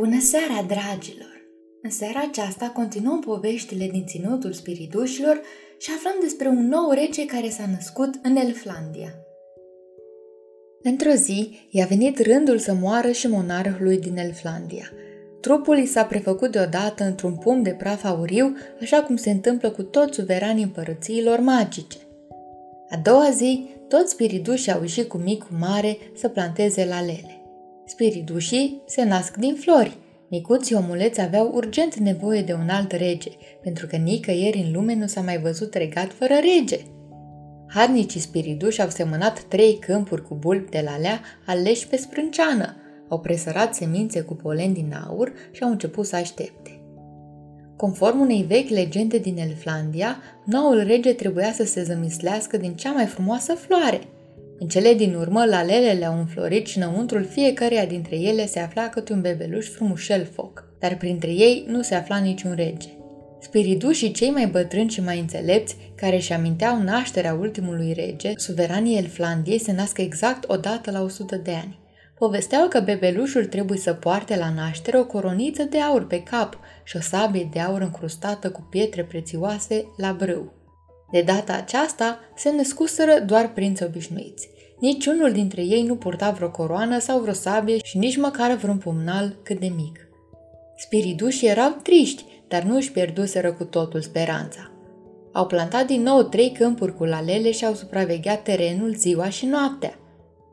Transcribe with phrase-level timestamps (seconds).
[0.00, 1.40] Bună seara, dragilor!
[1.82, 5.40] În seara aceasta continuăm poveștile din ținutul spiritușilor
[5.78, 9.14] și aflăm despre un nou rege care s-a născut în Elflandia.
[10.82, 14.90] Într-o zi, i-a venit rândul să moară și monarhului din Elflandia.
[15.40, 19.82] Trupul i s-a prefăcut deodată într-un pum de praf auriu, așa cum se întâmplă cu
[19.82, 21.98] toți suveranii împărățiilor magice.
[22.90, 27.39] A doua zi, toți spiritușii au ieșit cu mic cu mare să planteze lalele.
[27.90, 29.96] Spiritușii se nasc din flori.
[30.28, 33.30] Micuții omuleți aveau urgent nevoie de un alt rege,
[33.62, 36.78] pentru că nicăieri în lume nu s-a mai văzut regat fără rege.
[37.68, 42.76] Harnicii spiriduși au semănat trei câmpuri cu bulbi de lalea aleși pe sprânceană,
[43.08, 46.80] au presărat semințe cu polen din aur și au început să aștepte.
[47.76, 53.06] Conform unei vechi legende din Elflandia, noul rege trebuia să se zămislească din cea mai
[53.06, 54.00] frumoasă floare–
[54.62, 59.12] în cele din urmă, lalelele au înflorit și înăuntrul fiecăreia dintre ele se afla câte
[59.12, 62.88] un bebeluș frumușel foc, dar printre ei nu se afla niciun rege.
[63.40, 69.58] Spiridușii cei mai bătrâni și mai înțelepți, care își aminteau nașterea ultimului rege, suveranii Elflandiei
[69.58, 71.78] se nasc exact o dată la 100 de ani.
[72.18, 76.96] Povesteau că bebelușul trebuie să poarte la naștere o coroniță de aur pe cap și
[76.96, 80.59] o sabie de aur încrustată cu pietre prețioase la brâu.
[81.10, 84.48] De data aceasta se născuseră doar prinți obișnuiți.
[84.80, 89.36] Niciunul dintre ei nu purta vreo coroană sau vreo sabie și nici măcar vreun pumnal
[89.42, 90.08] cât de mic.
[90.76, 94.70] Spiridușii erau triști, dar nu își pierduseră cu totul speranța.
[95.32, 99.94] Au plantat din nou trei câmpuri cu lalele și au supravegheat terenul ziua și noaptea.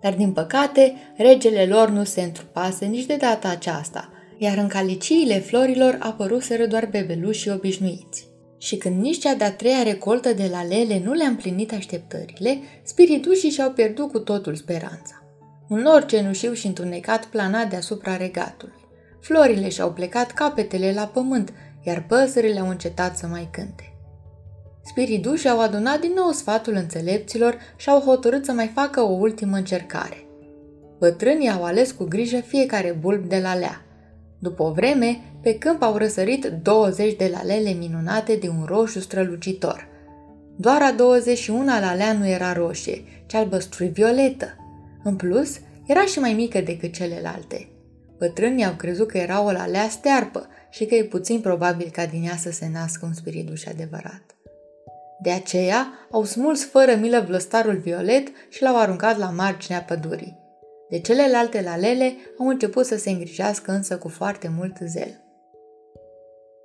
[0.00, 5.38] Dar din păcate, regele lor nu se întrupase nici de data aceasta, iar în caliciile
[5.38, 8.29] florilor apăruseră doar bebelușii obișnuiți.
[8.60, 13.50] Și când nici cea de-a treia recoltă de la lele nu le-a împlinit așteptările, spiritușii
[13.50, 15.22] și-au pierdut cu totul speranța.
[15.68, 18.88] Un nor cenușiu și întunecat plana deasupra regatului.
[19.20, 23.94] Florile și-au plecat capetele la pământ, iar păsările au încetat să mai cânte.
[24.84, 29.56] Spiritușii au adunat din nou sfatul înțelepților și au hotărât să mai facă o ultimă
[29.56, 30.26] încercare.
[30.98, 33.84] Bătrânii au ales cu grijă fiecare bulb de la lea.
[34.42, 39.88] După o vreme, pe câmp au răsărit 20 de lalele minunate de un roșu strălucitor.
[40.56, 44.46] Doar a 21 lalea nu era roșie, ci albăstrui violetă.
[45.04, 47.68] În plus, era și mai mică decât celelalte.
[48.18, 52.24] Bătrânii au crezut că era o lalea stearpă și că e puțin probabil ca din
[52.24, 54.22] ea să se nască un spiriduș adevărat.
[55.22, 60.39] De aceea au smuls fără milă vlăstarul violet și l-au aruncat la marginea pădurii.
[60.90, 65.24] De celelalte lalele au început să se îngrijească însă cu foarte mult zel.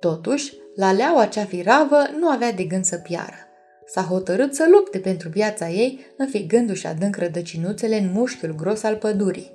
[0.00, 3.36] Totuși, la leaua cea firavă nu avea de gând să piară.
[3.86, 9.52] S-a hotărât să lupte pentru viața ei, înfigându-și adânc rădăcinuțele în mușchiul gros al pădurii.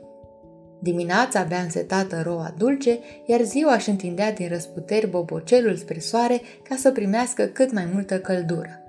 [0.82, 6.76] Dimineața abia însetată roa dulce, iar ziua își întindea din răsputeri bobocelul spre soare ca
[6.76, 8.84] să primească cât mai multă căldură.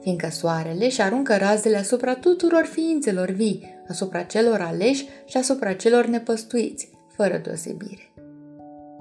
[0.00, 6.06] Fiindcă soarele își aruncă razele asupra tuturor ființelor vii, asupra celor aleși și asupra celor
[6.06, 8.12] nepăstuiți, fără deosebire.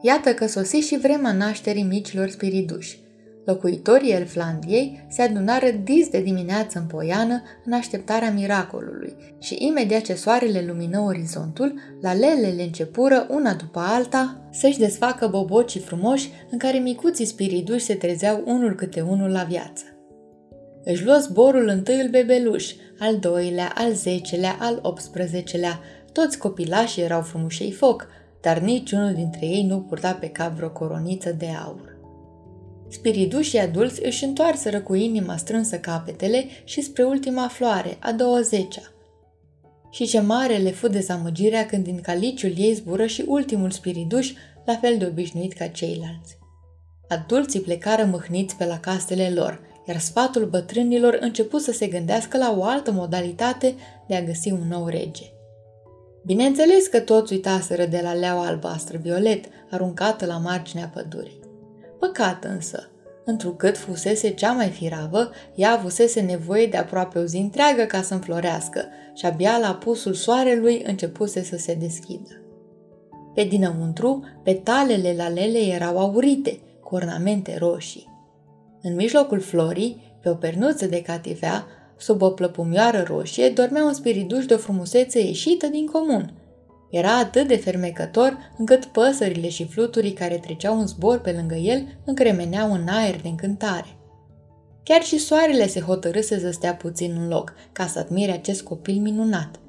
[0.02, 3.04] Iată că sosi și vremea nașterii micilor spiriduși.
[3.46, 10.14] Locuitorii Elflandiei se adunară dis de dimineață în poiană în așteptarea miracolului și imediat ce
[10.14, 16.78] soarele lumină orizontul, la lelele începură una după alta să-și desfacă bobocii frumoși în care
[16.78, 19.95] micuții spiriduși se trezeau unul câte unul la viață.
[20.88, 25.80] Își luă zborul întâiul bebeluș, al doilea, al zecelea, al optsprezecelea,
[26.12, 28.08] toți copilașii erau frumușei foc,
[28.42, 31.98] dar niciunul dintre ei nu purta pe cap vreo coroniță de aur.
[32.90, 38.82] Spiridușii adulți își întoarseră cu inima strânsă capetele și spre ultima floare, a douăzecea.
[39.92, 44.34] Și ce mare le fu dezamăgirea când din caliciul ei zbură și ultimul spiriduș,
[44.66, 46.38] la fel de obișnuit ca ceilalți.
[47.08, 52.56] Adulții plecară mâhniți pe la castele lor, iar sfatul bătrânilor început să se gândească la
[52.58, 53.76] o altă modalitate
[54.08, 55.26] de a găsi un nou rege.
[56.26, 61.40] Bineînțeles că toți uitaseră de la leaua albastră violet, aruncată la marginea pădurii.
[62.00, 62.90] Păcat însă,
[63.26, 68.14] întrucât fusese cea mai firavă, ea avusese nevoie de aproape o zi întreagă ca să
[68.14, 72.40] înflorească și abia la apusul soarelui începuse să se deschidă.
[73.34, 78.15] Pe dinăuntru, petalele lalele erau aurite, cu ornamente roșii.
[78.88, 81.66] În mijlocul florii, pe o pernuță de cativea,
[81.98, 86.34] Sub o plăpumioară roșie dormea un spiriduș de o frumusețe ieșită din comun.
[86.92, 91.88] Era atât de fermecător încât păsările și fluturii care treceau în zbor pe lângă el
[92.06, 93.98] încremeneau în aer de încântare.
[94.84, 98.96] Chiar și soarele se hotărâse să stea puțin în loc, ca să admire acest copil
[99.02, 99.60] minunat.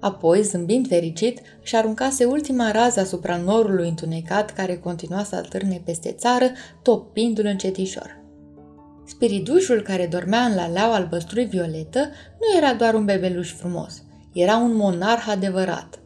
[0.00, 6.12] Apoi, zâmbind fericit, și aruncase ultima rază asupra norului întunecat care continua să altârne peste
[6.12, 6.46] țară,
[6.82, 8.23] topindu-l încetișor.
[9.06, 11.98] Spiridușul care dormea în laleaua albăstrui violetă
[12.40, 14.02] nu era doar un bebeluș frumos,
[14.32, 15.98] era un monarh adevărat.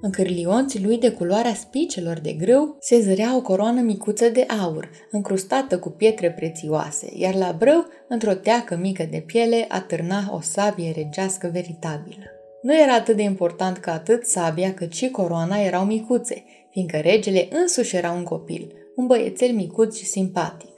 [0.00, 4.90] În cârlionții lui de culoarea spicelor de grâu se zărea o coroană micuță de aur,
[5.10, 10.92] încrustată cu pietre prețioase, iar la brâu, într-o teacă mică de piele, atârna o sabie
[10.96, 12.24] regească veritabilă.
[12.62, 17.48] Nu era atât de important că atât sabia cât și coroana erau micuțe, fiindcă regele
[17.50, 20.77] însuși era un copil, un băiețel micuț și simpatic.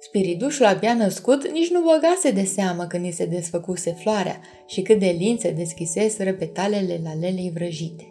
[0.00, 4.98] Spiridușul abia născut nici nu băgase de seamă când i se desfăcuse floarea și cât
[4.98, 8.08] de lin se deschiseseră petalele lalelei vrăjite.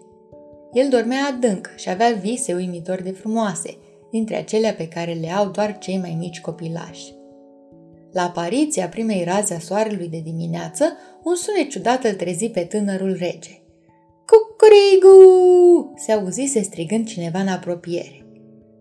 [0.73, 3.77] El dormea adânc și avea vise uimitor de frumoase,
[4.11, 7.15] dintre acelea pe care le au doar cei mai mici copilași.
[8.11, 13.15] La apariția primei raze a soarelui de dimineață, un sunet ciudat îl trezi pe tânărul
[13.19, 13.61] rege.
[14.25, 15.93] Cucurigu!
[15.95, 18.26] se auzise strigând cineva în apropiere.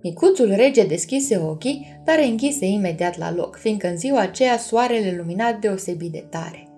[0.07, 5.53] Micuțul rege deschise ochii, dar închise imediat la loc, fiindcă în ziua aceea soarele lumina
[5.53, 6.69] deosebit de tare.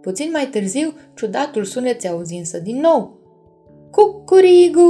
[0.00, 3.18] Puțin mai târziu, ciudatul sunet se auzi însă din nou.
[3.90, 4.84] Cucurigu!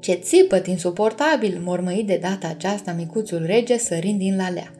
[0.00, 4.74] Ce țipăt insuportabil, mormăi de data aceasta micuțul rege sărind din lalea.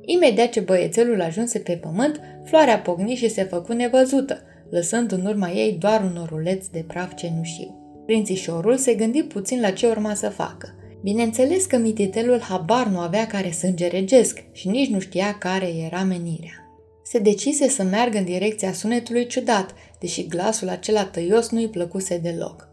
[0.00, 5.50] Imediat ce băiețelul ajunse pe pământ, floarea pogni și se făcu nevăzută, lăsând în urma
[5.50, 7.77] ei doar un oruleț de praf cenușiu.
[8.08, 10.74] Prințișorul se gândi puțin la ce urma să facă.
[11.02, 16.02] Bineînțeles că mititelul habar nu avea care sânge regesc și nici nu știa care era
[16.02, 16.70] menirea.
[17.02, 22.68] Se decise să meargă în direcția sunetului ciudat, deși glasul acela tăios nu-i plăcuse deloc.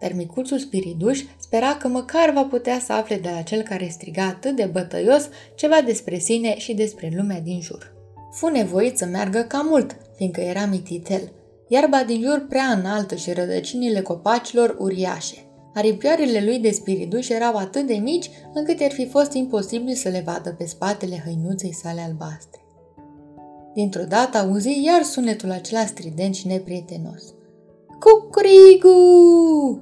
[0.00, 4.24] Dar micuțul spiriduș spera că măcar va putea să afle de la cel care striga
[4.24, 7.92] atât de bătăios ceva despre sine și despre lumea din jur.
[8.32, 11.32] Fu nevoit să meargă cam mult, fiindcă era mititel,
[11.68, 15.48] iarba din jur prea înaltă și rădăcinile copacilor uriașe.
[15.74, 20.22] Aripioarele lui de spiriduș erau atât de mici încât ar fi fost imposibil să le
[20.26, 22.60] vadă pe spatele hăinuței sale albastre.
[23.74, 27.22] Dintr-o dată auzi iar sunetul acela strident și neprietenos.
[28.00, 29.80] Cucurigu!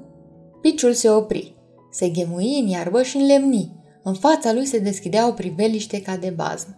[0.61, 1.55] Piciul se opri.
[1.91, 3.73] Se ghemui în iarbă și în lemni.
[4.03, 6.77] În fața lui se deschidea o priveliște ca de bazm.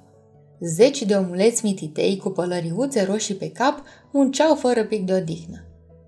[0.61, 3.83] Zeci de omuleți mititei cu pălăriuțe roșii pe cap
[4.13, 5.65] munceau fără pic de odihnă.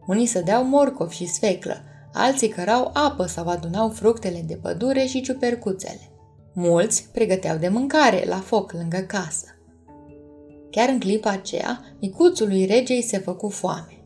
[0.07, 1.77] Unii sădeau morcov și sfeclă,
[2.13, 6.11] alții cărau apă sau adunau fructele de pădure și ciupercuțele.
[6.55, 9.47] Mulți pregăteau de mâncare la foc lângă casă.
[10.71, 14.05] Chiar în clipa aceea, micuțului regei se făcu foame.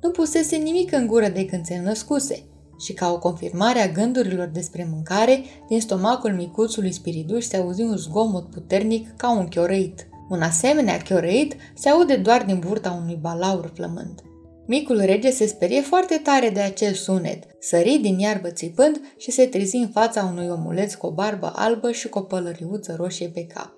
[0.00, 2.44] Nu pusese nimic în gură de când se născuse
[2.78, 7.96] și ca o confirmare a gândurilor despre mâncare, din stomacul micuțului spiriduș se auzi un
[7.96, 10.08] zgomot puternic ca un chiorăit.
[10.28, 14.20] Un asemenea chiorăit se aude doar din burta unui balaur flămând.
[14.66, 19.46] Micul rege se sperie foarte tare de acel sunet, sări din iarbă țipând și se
[19.46, 23.46] trezi în fața unui omuleț cu o barbă albă și cu o pălăriuță roșie pe
[23.46, 23.72] cap.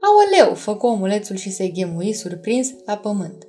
[0.00, 3.46] Aoleu, făcu omulețul și se ghemui surprins la pământ.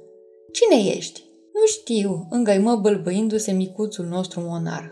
[0.51, 1.30] Cine ești?
[1.61, 4.91] Nu știu, îngăimă bâlbâindu-se micuțul nostru monarh.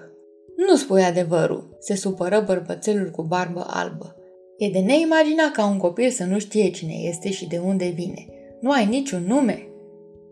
[0.67, 4.15] Nu spui adevărul, se supără bărbățelul cu barbă albă.
[4.57, 8.27] E de neimagina ca un copil să nu știe cine este și de unde vine.
[8.61, 9.67] Nu ai niciun nume?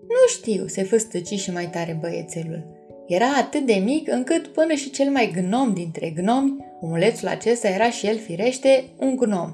[0.01, 2.65] Nu știu, se făstăci și mai tare băiețelul.
[3.07, 7.89] Era atât de mic încât până și cel mai gnom dintre gnomi, omulețul acesta era
[7.89, 9.53] și el firește un gnom.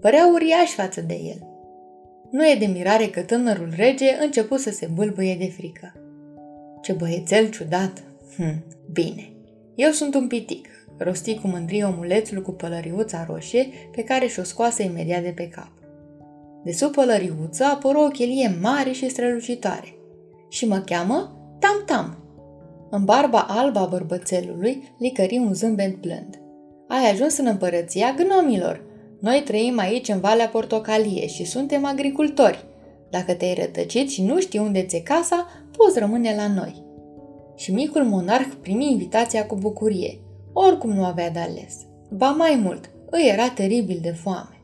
[0.00, 1.48] Părea uriaș față de el.
[2.30, 6.00] Nu e de mirare că tânărul rege început să se bâlbâie de frică.
[6.86, 8.02] Ce băiețel ciudat!
[8.36, 9.32] Hm, bine.
[9.74, 14.82] Eu sunt un pitic, rosti cu mândrie omulețul cu pălăriuța roșie pe care și-o scoase
[14.82, 15.72] imediat de pe cap.
[16.64, 19.94] De sub pălăriuță apăru o chelie mare și strălucitoare.
[20.48, 22.18] Și mă cheamă Tam-Tam.
[22.90, 26.40] În barba albă a bărbățelului licări un zâmbet blând.
[26.88, 28.84] Ai ajuns în împărăția gnomilor.
[29.20, 32.64] Noi trăim aici în Valea Portocalie și suntem agricultori.
[33.10, 36.84] Dacă te-ai rătăcit și nu știi unde ți-e casa, poți rămâne la noi.
[37.56, 40.20] Și micul monarh primi invitația cu bucurie.
[40.52, 41.74] Oricum nu avea de ales.
[42.10, 44.60] Ba mai mult, îi era teribil de foame.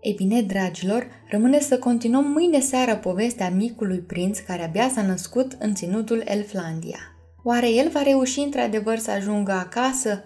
[0.00, 5.56] Ei bine, dragilor, rămâne să continuăm mâine seară povestea micului prinț care abia s-a născut
[5.58, 6.98] în ținutul Elflandia.
[7.42, 10.22] Oare el va reuși într-adevăr să ajungă acasă,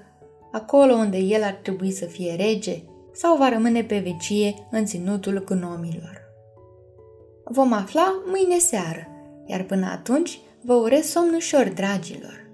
[0.53, 2.83] acolo unde el ar trebui să fie rege,
[3.13, 6.21] sau va rămâne pe vecie în ținutul gnomilor?
[7.45, 9.09] Vom afla mâine seară,
[9.49, 12.48] iar până atunci vă urez somn ușor, dragilor!